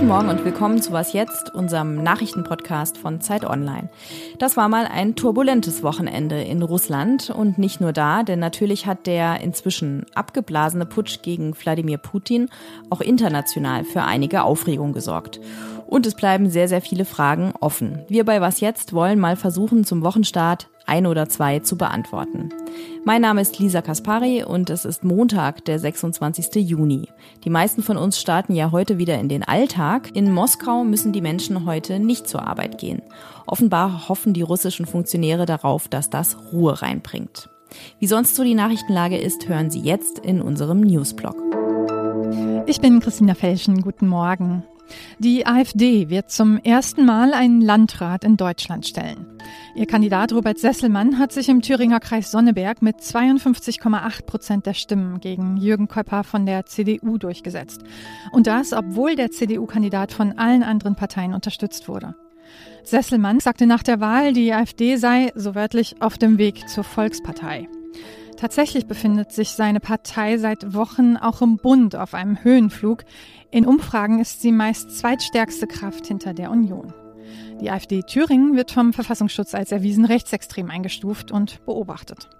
[0.00, 3.90] Guten Morgen und willkommen zu Was jetzt, unserem Nachrichtenpodcast von Zeit Online.
[4.38, 9.06] Das war mal ein turbulentes Wochenende in Russland und nicht nur da, denn natürlich hat
[9.06, 12.48] der inzwischen abgeblasene Putsch gegen Wladimir Putin
[12.88, 15.38] auch international für einige Aufregung gesorgt.
[15.90, 18.04] Und es bleiben sehr, sehr viele Fragen offen.
[18.08, 22.50] Wir bei Was jetzt wollen mal versuchen, zum Wochenstart ein oder zwei zu beantworten.
[23.04, 26.54] Mein Name ist Lisa Kaspari und es ist Montag, der 26.
[26.68, 27.08] Juni.
[27.44, 30.14] Die meisten von uns starten ja heute wieder in den Alltag.
[30.14, 33.02] In Moskau müssen die Menschen heute nicht zur Arbeit gehen.
[33.46, 37.50] Offenbar hoffen die russischen Funktionäre darauf, dass das Ruhe reinbringt.
[37.98, 41.36] Wie sonst so die Nachrichtenlage ist, hören Sie jetzt in unserem Newsblog.
[42.66, 43.82] Ich bin Christina Felschen.
[43.82, 44.62] Guten Morgen.
[45.18, 49.26] Die AfD wird zum ersten Mal einen Landrat in Deutschland stellen.
[49.74, 55.20] Ihr Kandidat Robert Sesselmann hat sich im Thüringer Kreis Sonneberg mit 52,8 Prozent der Stimmen
[55.20, 57.82] gegen Jürgen Köpper von der CDU durchgesetzt.
[58.32, 62.14] Und das, obwohl der CDU-Kandidat von allen anderen Parteien unterstützt wurde.
[62.82, 67.68] Sesselmann sagte nach der Wahl, die AfD sei, so wörtlich, auf dem Weg zur Volkspartei.
[68.40, 73.04] Tatsächlich befindet sich seine Partei seit Wochen auch im Bund auf einem Höhenflug.
[73.50, 76.94] In Umfragen ist sie meist zweitstärkste Kraft hinter der Union.
[77.60, 82.30] Die AfD Thüringen wird vom Verfassungsschutz als erwiesen rechtsextrem eingestuft und beobachtet.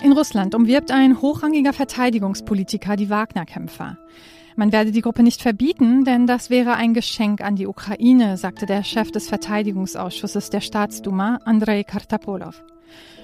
[0.00, 3.98] In Russland umwirbt ein hochrangiger Verteidigungspolitiker die Wagner-Kämpfer.
[4.58, 8.66] Man werde die Gruppe nicht verbieten, denn das wäre ein Geschenk an die Ukraine, sagte
[8.66, 12.64] der Chef des Verteidigungsausschusses der Staatsduma, Andrei Kartapolov.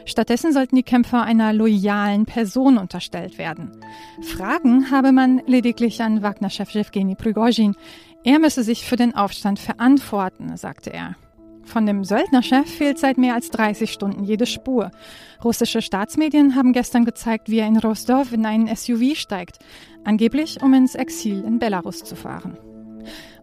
[0.04, 3.72] Stattdessen sollten die Kämpfer einer loyalen Person unterstellt werden.
[4.22, 7.74] Fragen habe man lediglich an Wagner-Chef Evgeny Prigozhin.
[8.22, 11.16] Er müsse sich für den Aufstand verantworten, sagte er.
[11.64, 14.90] Von dem Söldnerchef fehlt seit mehr als 30 Stunden jede Spur.
[15.42, 19.58] Russische Staatsmedien haben gestern gezeigt, wie er in Rostov in einen SUV steigt,
[20.04, 22.56] angeblich um ins Exil in Belarus zu fahren.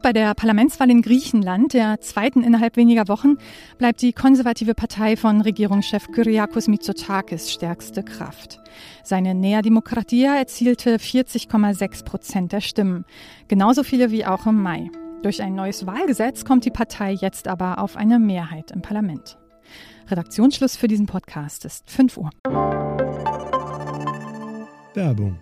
[0.01, 3.37] Bei der Parlamentswahl in Griechenland, der zweiten innerhalb weniger Wochen,
[3.77, 8.59] bleibt die konservative Partei von Regierungschef Kyriakos Mitsotakis stärkste Kraft.
[9.03, 13.05] Seine Nea Demokratia erzielte 40,6 Prozent der Stimmen,
[13.47, 14.89] genauso viele wie auch im Mai.
[15.23, 19.37] Durch ein neues Wahlgesetz kommt die Partei jetzt aber auf eine Mehrheit im Parlament.
[20.09, 22.29] Redaktionsschluss für diesen Podcast ist 5 Uhr.
[24.95, 25.39] Werbung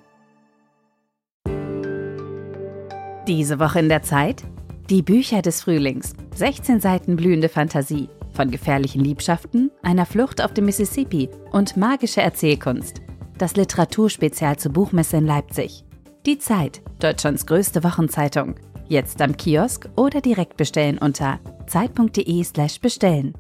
[3.26, 4.44] Diese Woche in der Zeit?
[4.90, 6.14] Die Bücher des Frühlings.
[6.36, 8.10] 16 Seiten blühende Fantasie.
[8.34, 13.02] Von gefährlichen Liebschaften, einer Flucht auf dem Mississippi und magische Erzählkunst.
[13.38, 15.86] Das Literaturspezial zur Buchmesse in Leipzig.
[16.26, 18.56] Die Zeit, Deutschlands größte Wochenzeitung.
[18.90, 23.36] Jetzt am Kiosk oder direkt bestellen unter zeit.de/slash bestellen.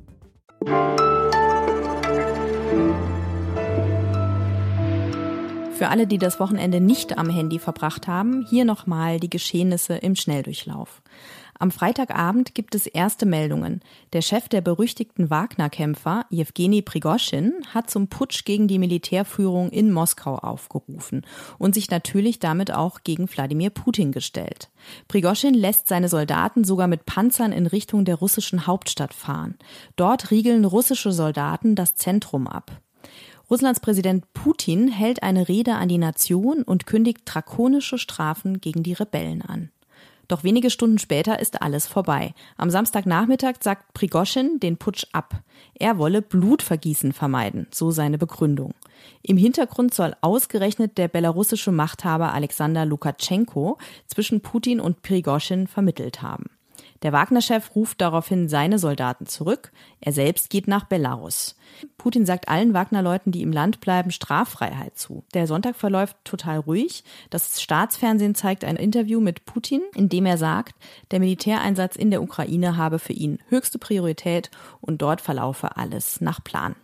[5.74, 10.16] Für alle, die das Wochenende nicht am Handy verbracht haben, hier nochmal die Geschehnisse im
[10.16, 11.02] Schnelldurchlauf.
[11.62, 13.82] Am Freitagabend gibt es erste Meldungen.
[14.14, 20.38] Der Chef der berüchtigten Wagner-Kämpfer, Jewgeni Prigoschin, hat zum Putsch gegen die Militärführung in Moskau
[20.38, 21.26] aufgerufen
[21.58, 24.70] und sich natürlich damit auch gegen Wladimir Putin gestellt.
[25.10, 29.58] Prigoschin lässt seine Soldaten sogar mit Panzern in Richtung der russischen Hauptstadt fahren.
[29.98, 32.72] Dort riegeln russische Soldaten das Zentrum ab.
[33.50, 38.94] Russlands Präsident Putin hält eine Rede an die Nation und kündigt drakonische Strafen gegen die
[38.94, 39.72] Rebellen an.
[40.30, 42.34] Doch wenige Stunden später ist alles vorbei.
[42.56, 45.42] Am Samstagnachmittag sagt Prigoschin den Putsch ab.
[45.74, 48.76] Er wolle Blutvergießen vermeiden, so seine Begründung.
[49.24, 56.46] Im Hintergrund soll ausgerechnet der belarussische Machthaber Alexander Lukaschenko zwischen Putin und Prigoschin vermittelt haben.
[57.02, 59.72] Der Wagner-Chef ruft daraufhin seine Soldaten zurück.
[60.02, 61.56] Er selbst geht nach Belarus.
[61.98, 65.24] Putin sagt allen Wagner-Leuten, die im Land bleiben, Straffreiheit zu.
[65.34, 67.04] Der Sonntag verläuft total ruhig.
[67.30, 70.76] Das Staatsfernsehen zeigt ein Interview mit Putin, in dem er sagt,
[71.12, 76.44] der Militäreinsatz in der Ukraine habe für ihn höchste Priorität und dort verlaufe alles nach
[76.44, 76.76] Plan.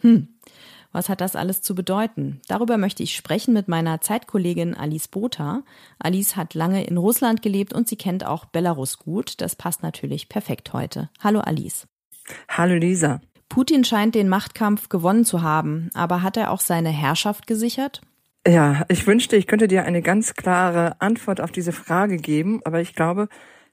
[0.00, 0.33] Hm.
[0.94, 2.40] Was hat das alles zu bedeuten?
[2.46, 5.64] Darüber möchte ich sprechen mit meiner Zeitkollegin Alice Botha.
[5.98, 9.40] Alice hat lange in Russland gelebt und sie kennt auch Belarus gut.
[9.40, 11.10] Das passt natürlich perfekt heute.
[11.18, 11.88] Hallo Alice.
[12.48, 13.20] Hallo Lisa.
[13.48, 18.00] Putin scheint den Machtkampf gewonnen zu haben, aber hat er auch seine Herrschaft gesichert?
[18.46, 22.80] Ja, ich wünschte, ich könnte dir eine ganz klare Antwort auf diese Frage geben, aber
[22.80, 23.28] ich glaube,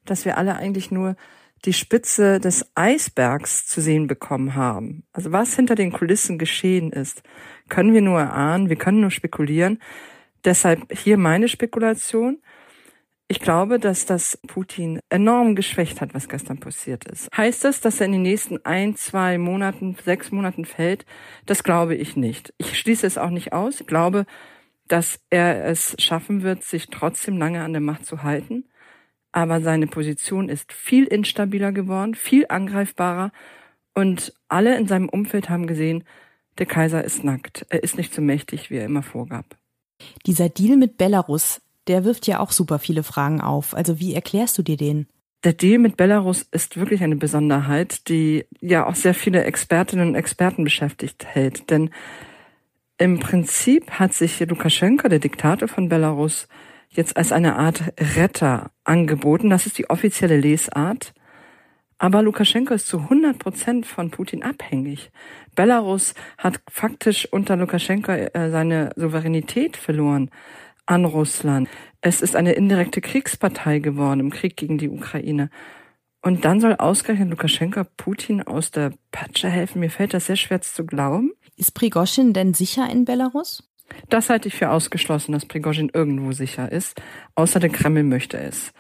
[0.06, 1.16] dass wir alle eigentlich nur
[1.66, 5.04] die Spitze des Eisbergs zu sehen bekommen haben.
[5.14, 7.24] Also was hinter den Kulissen geschehen ist,
[7.70, 9.80] können wir nur erahnen, wir können nur spekulieren.
[10.44, 12.42] Deshalb hier meine Spekulation.
[13.28, 17.30] Ich glaube, dass das Putin enorm geschwächt hat, was gestern passiert ist.
[17.36, 21.06] Heißt das, dass er in den nächsten ein, zwei Monaten, sechs Monaten fällt?
[21.46, 22.54] Das glaube ich nicht.
[22.58, 23.80] Ich schließe es auch nicht aus.
[23.80, 24.26] Ich glaube,
[24.90, 28.66] dass er es schaffen wird, sich trotzdem lange an der Macht zu halten.
[29.32, 33.32] Aber seine Position ist viel instabiler geworden, viel angreifbarer
[33.94, 36.04] und alle in seinem Umfeld haben gesehen,
[36.58, 39.58] der Kaiser ist nackt, er ist nicht so mächtig, wie er immer vorgab.
[40.26, 43.76] Dieser Deal mit Belarus, der wirft ja auch super viele Fragen auf.
[43.76, 45.08] Also wie erklärst du dir den?
[45.44, 50.16] Der Deal mit Belarus ist wirklich eine Besonderheit, die ja auch sehr viele Expertinnen und
[50.16, 51.70] Experten beschäftigt hält.
[51.72, 51.90] Denn
[52.98, 56.48] im Prinzip hat sich Lukaschenko, der Diktator von Belarus,
[56.92, 59.50] jetzt als eine Art Retter angeboten.
[59.50, 61.14] Das ist die offizielle Lesart.
[61.98, 65.12] Aber Lukaschenko ist zu 100 Prozent von Putin abhängig.
[65.56, 70.32] Belarus hat faktisch unter Lukaschenko äh, seine Souveränität verloren
[70.88, 71.70] an Russland.
[72.02, 75.52] Es ist eine indirekte Kriegspartei geworden im Krieg gegen die Ukraine.
[76.24, 79.80] Und dann soll ausgerechnet Lukaschenko Putin aus der Patsche helfen.
[79.80, 81.34] Mir fällt das sehr schwer zu glauben.
[81.56, 83.71] Ist Prigoschin denn sicher in Belarus?
[84.10, 87.02] Das halte ich für ausgeschlossen, dass Prigoschin irgendwo sicher ist,
[87.36, 88.72] außer der Kreml möchte es.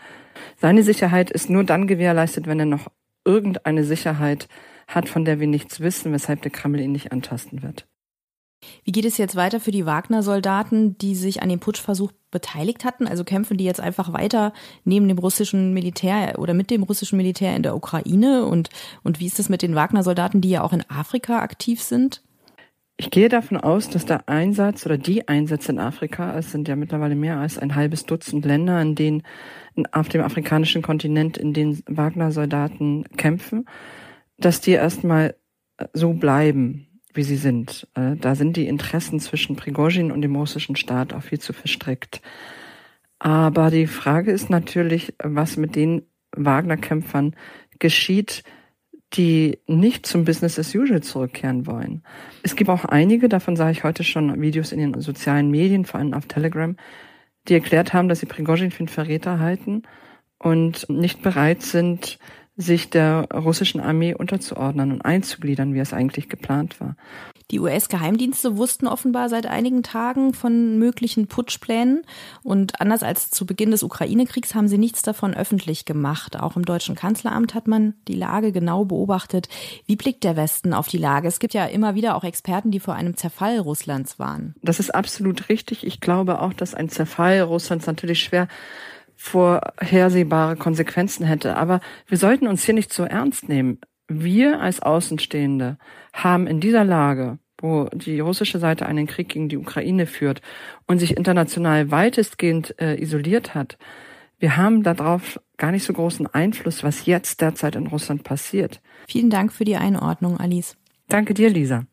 [0.57, 2.87] Seine Sicherheit ist nur dann gewährleistet, wenn er noch
[3.25, 4.47] irgendeine Sicherheit
[4.87, 7.87] hat, von der wir nichts wissen, weshalb der Kreml ihn nicht antasten wird.
[8.83, 13.07] Wie geht es jetzt weiter für die Wagner-Soldaten, die sich an dem Putschversuch beteiligt hatten?
[13.07, 14.53] Also kämpfen die jetzt einfach weiter
[14.83, 18.45] neben dem russischen Militär oder mit dem russischen Militär in der Ukraine?
[18.45, 18.69] Und,
[19.03, 22.21] und wie ist es mit den Wagner-Soldaten, die ja auch in Afrika aktiv sind?
[23.01, 26.75] Ich gehe davon aus, dass der Einsatz oder die Einsätze in Afrika, es sind ja
[26.75, 29.23] mittlerweile mehr als ein halbes Dutzend Länder, in denen
[29.91, 33.65] auf dem afrikanischen Kontinent, in denen Wagner-Soldaten kämpfen,
[34.37, 35.33] dass die erstmal
[35.93, 37.87] so bleiben wie sie sind.
[37.95, 42.21] Äh, da sind die Interessen zwischen Prigozhin und dem russischen Staat auch viel zu verstrickt.
[43.17, 46.03] Aber die Frage ist natürlich, was mit den
[46.35, 47.35] Wagner-Kämpfern
[47.79, 48.43] geschieht,
[49.13, 52.03] die nicht zum Business as usual zurückkehren wollen.
[52.43, 55.99] Es gibt auch einige, davon sah ich heute schon Videos in den sozialen Medien, vor
[55.99, 56.75] allem auf Telegram,
[57.47, 59.83] die erklärt haben, dass sie Prigozhin für einen Verräter halten
[60.37, 62.19] und nicht bereit sind,
[62.55, 66.95] sich der russischen Armee unterzuordnen und einzugliedern, wie es eigentlich geplant war.
[67.51, 72.03] Die US-Geheimdienste wussten offenbar seit einigen Tagen von möglichen Putschplänen
[72.43, 76.39] und anders als zu Beginn des Ukraine-Kriegs haben sie nichts davon öffentlich gemacht.
[76.39, 79.49] Auch im deutschen Kanzleramt hat man die Lage genau beobachtet.
[79.85, 81.27] Wie blickt der Westen auf die Lage?
[81.27, 84.55] Es gibt ja immer wieder auch Experten, die vor einem Zerfall Russlands waren.
[84.61, 85.85] Das ist absolut richtig.
[85.85, 88.47] Ich glaube auch, dass ein Zerfall Russlands natürlich schwer
[89.17, 91.55] vorhersehbare Konsequenzen hätte.
[91.57, 93.79] Aber wir sollten uns hier nicht so ernst nehmen.
[94.13, 95.77] Wir als Außenstehende
[96.11, 100.41] haben in dieser Lage, wo die russische Seite einen Krieg gegen die Ukraine führt
[100.85, 103.77] und sich international weitestgehend äh, isoliert hat,
[104.37, 108.81] wir haben darauf gar nicht so großen Einfluss, was jetzt derzeit in Russland passiert.
[109.07, 110.75] Vielen Dank für die Einordnung, Alice.
[111.07, 111.85] Danke dir, Lisa.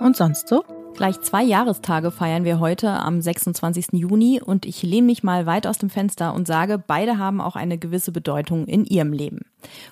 [0.00, 0.64] Und sonst so?
[0.98, 3.90] Gleich zwei Jahrestage feiern wir heute am 26.
[3.92, 7.54] Juni und ich lehne mich mal weit aus dem Fenster und sage, beide haben auch
[7.54, 9.42] eine gewisse Bedeutung in ihrem Leben.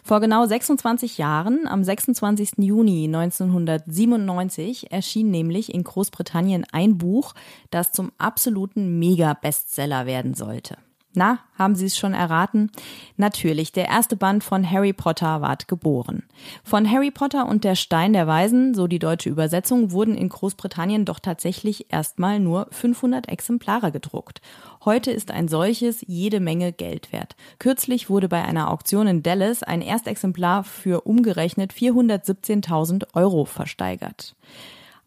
[0.03, 2.55] Vor genau 26 Jahren, am 26.
[2.59, 7.35] Juni 1997, erschien nämlich in Großbritannien ein Buch,
[7.71, 10.77] das zum absoluten Mega-Bestseller werden sollte.
[11.19, 12.71] Na, haben Sie es schon erraten?
[13.17, 16.25] Natürlich, der erste Band von Harry Potter ward geboren.
[16.63, 21.07] Von Harry Potter und der Stein der Weisen, so die deutsche Übersetzung, wurden in Großbritannien
[21.07, 24.43] doch tatsächlich erstmal nur 500 Exemplare gedruckt.
[24.85, 27.35] Heute ist ein solches jede Menge Geld wert.
[27.59, 34.37] Kürzlich wurde bei einer Auktion in Dallas ein Erstexemplar für umgerechnet 417.000 Euro versteigert.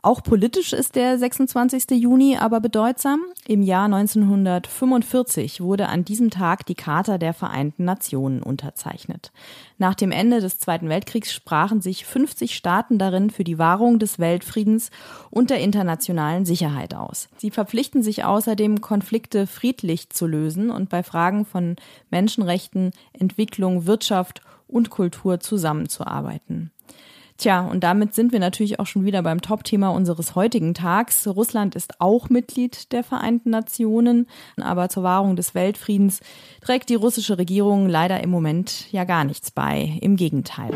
[0.01, 1.91] Auch politisch ist der 26.
[1.91, 3.19] Juni aber bedeutsam.
[3.45, 9.33] Im Jahr 1945 wurde an diesem Tag die Charta der Vereinten Nationen unterzeichnet.
[9.77, 14.19] Nach dem Ende des Zweiten Weltkriegs sprachen sich 50 Staaten darin für die Wahrung des
[14.19, 14.89] Weltfriedens
[15.31, 17.27] und der internationalen Sicherheit aus.
[17.35, 21.75] Sie verpflichten sich außerdem, Konflikte friedlich zu lösen und bei Fragen von
[22.09, 26.71] Menschenrechten, Entwicklung, Wirtschaft und Kultur zusammenzuarbeiten.
[27.39, 31.25] Tja, und damit sind wir natürlich auch schon wieder beim Top-Thema unseres heutigen Tags.
[31.25, 34.27] Russland ist auch Mitglied der Vereinten Nationen,
[34.59, 36.19] aber zur Wahrung des Weltfriedens
[36.59, 39.97] trägt die russische Regierung leider im Moment ja gar nichts bei.
[40.01, 40.71] Im Gegenteil.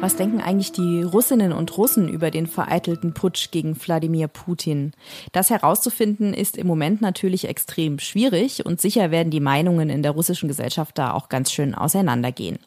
[0.00, 4.92] Was denken eigentlich die Russinnen und Russen über den vereitelten Putsch gegen Wladimir Putin?
[5.32, 10.12] Das herauszufinden ist im Moment natürlich extrem schwierig und sicher werden die Meinungen in der
[10.12, 12.60] russischen Gesellschaft da auch ganz schön auseinandergehen.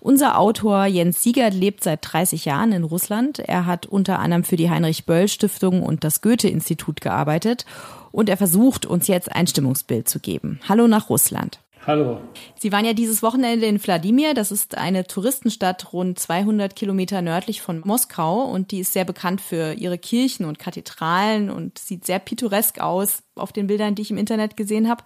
[0.00, 3.38] Unser Autor Jens Siegert lebt seit 30 Jahren in Russland.
[3.38, 7.66] Er hat unter anderem für die Heinrich Böll Stiftung und das Goethe-Institut gearbeitet
[8.12, 10.58] und er versucht uns jetzt ein Stimmungsbild zu geben.
[10.66, 11.60] Hallo nach Russland.
[11.88, 12.20] Hallo.
[12.58, 14.34] Sie waren ja dieses Wochenende in Wladimir.
[14.34, 19.40] Das ist eine Touristenstadt rund 200 Kilometer nördlich von Moskau und die ist sehr bekannt
[19.40, 24.10] für ihre Kirchen und Kathedralen und sieht sehr pittoresk aus auf den Bildern, die ich
[24.10, 25.02] im Internet gesehen habe.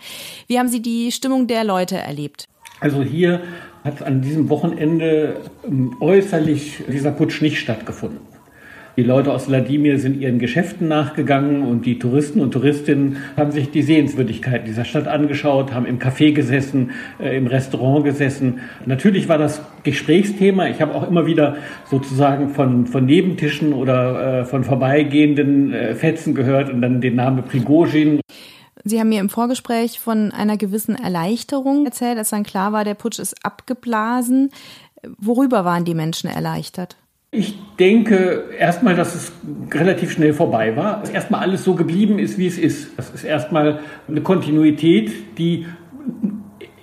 [0.49, 2.47] Wie haben Sie die Stimmung der Leute erlebt?
[2.81, 3.43] Also hier
[3.85, 8.32] hat an diesem Wochenende ähm, äußerlich dieser Putsch nicht stattgefunden.
[8.99, 13.71] Die Leute aus Wladimir sind ihren Geschäften nachgegangen und die Touristen und Touristinnen haben sich
[13.71, 18.61] die Sehenswürdigkeiten dieser Stadt angeschaut, haben im Café gesessen, äh, im Restaurant gesessen.
[18.85, 20.69] Natürlich war das Gesprächsthema.
[20.69, 21.57] Ich habe auch immer wieder
[21.91, 27.45] sozusagen von, von Nebentischen oder äh, von vorbeigehenden äh, Fetzen gehört und dann den Namen
[27.45, 28.21] Prigozhin.
[28.85, 32.95] Sie haben mir im Vorgespräch von einer gewissen Erleichterung erzählt, als dann klar war, der
[32.95, 34.51] Putsch ist abgeblasen.
[35.19, 36.97] Worüber waren die Menschen erleichtert?
[37.35, 39.33] Ich denke erstmal, dass es
[39.73, 41.01] relativ schnell vorbei war.
[41.01, 42.91] Dass erstmal alles so geblieben ist, wie es ist.
[42.99, 45.65] Das ist erstmal eine Kontinuität, die,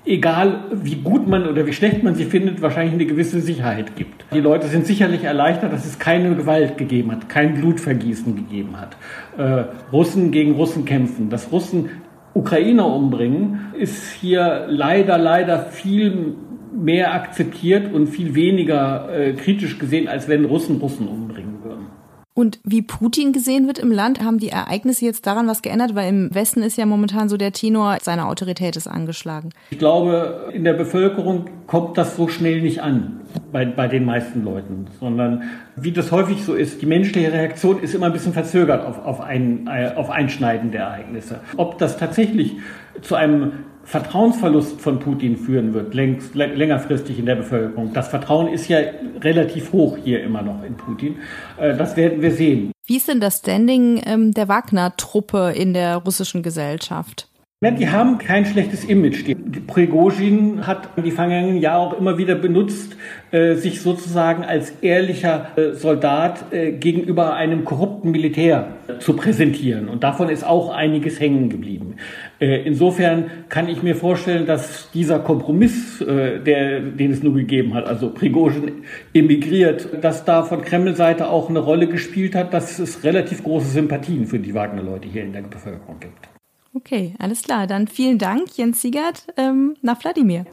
[0.07, 4.25] egal wie gut man oder wie schlecht man sie findet, wahrscheinlich eine gewisse Sicherheit gibt.
[4.33, 8.97] Die Leute sind sicherlich erleichtert, dass es keine Gewalt gegeben hat, kein Blutvergießen gegeben hat.
[9.37, 11.29] Äh, Russen gegen Russen kämpfen.
[11.29, 11.91] Dass Russen
[12.33, 16.35] Ukrainer umbringen, ist hier leider, leider viel
[16.73, 21.87] mehr akzeptiert und viel weniger äh, kritisch gesehen, als wenn Russen Russen umbringen würden.
[22.35, 25.93] Und wie Putin gesehen wird im Land, haben die Ereignisse jetzt daran was geändert?
[25.95, 29.49] Weil im Westen ist ja momentan so der Tenor, seine Autorität ist angeschlagen.
[29.71, 33.18] Ich glaube, in der Bevölkerung kommt das so schnell nicht an
[33.51, 35.43] bei, bei den meisten Leuten, sondern
[35.75, 39.21] wie das häufig so ist, die menschliche Reaktion ist immer ein bisschen verzögert auf, auf,
[39.21, 41.39] ein, äh, auf einschneidende Ereignisse.
[41.57, 42.57] Ob das tatsächlich
[43.01, 47.91] zu einem Vertrauensverlust von Putin führen wird, längst, längerfristig in der Bevölkerung.
[47.93, 48.79] Das Vertrauen ist ja
[49.21, 51.15] relativ hoch hier immer noch in Putin.
[51.57, 52.71] Äh, das werden wir sehen.
[52.85, 57.28] Wie ist denn das Standing ähm, der Wagner-Truppe in der russischen Gesellschaft?
[57.61, 59.27] Die haben kein schlechtes Image.
[59.27, 62.95] Die, Prigozhin hat die vergangenen Jahre auch immer wieder benutzt,
[63.31, 69.89] äh, sich sozusagen als ehrlicher äh, Soldat äh, gegenüber einem korrupten Militär zu präsentieren.
[69.89, 71.95] Und davon ist auch einiges hängen geblieben.
[72.39, 78.11] Insofern kann ich mir vorstellen, dass dieser Kompromiss, der, den es nur gegeben hat, also
[78.11, 83.67] Prigozhin emigriert, dass da von Kreml-Seite auch eine Rolle gespielt hat, dass es relativ große
[83.67, 86.38] Sympathien für die Wagner-Leute hier in der Bevölkerung gibt.
[86.73, 87.67] Okay, alles klar.
[87.67, 90.45] Dann vielen Dank, Jens Siegert, ähm, nach Wladimir.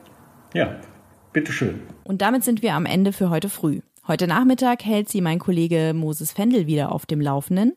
[0.54, 0.76] Ja,
[1.32, 1.80] bitteschön.
[2.04, 3.80] Und damit sind wir am Ende für heute früh.
[4.08, 7.72] Heute Nachmittag hält Sie mein Kollege Moses Fendel wieder auf dem Laufenden.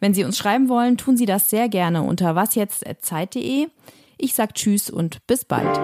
[0.00, 3.68] Wenn Sie uns schreiben wollen, tun Sie das sehr gerne unter wasjetzt.zeit.de.
[4.16, 5.76] Ich sag Tschüss und bis bald.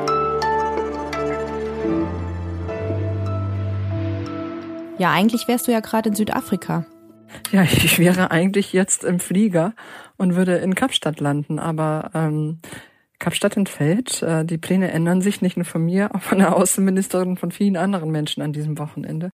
[4.98, 6.86] Ja, eigentlich wärst du ja gerade in Südafrika.
[7.50, 9.74] Ja, ich wäre eigentlich jetzt im Flieger
[10.16, 12.60] und würde in Kapstadt landen, aber ähm,
[13.22, 14.20] Kapstadt entfällt.
[14.22, 17.76] Äh, die Pläne ändern sich nicht nur von mir, auch von der Außenministerin, von vielen
[17.76, 19.30] anderen Menschen an diesem Wochenende.